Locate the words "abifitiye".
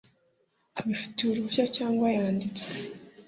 0.79-1.29